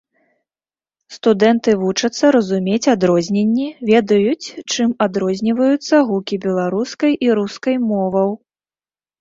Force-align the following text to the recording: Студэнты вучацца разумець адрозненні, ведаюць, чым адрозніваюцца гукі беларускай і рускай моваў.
Студэнты 1.17 1.71
вучацца 1.81 2.25
разумець 2.37 2.91
адрозненні, 2.95 3.67
ведаюць, 3.91 4.47
чым 4.73 4.97
адрозніваюцца 5.07 5.95
гукі 6.09 6.35
беларускай 6.47 7.13
і 7.27 7.33
рускай 7.43 7.75
моваў. 7.91 8.29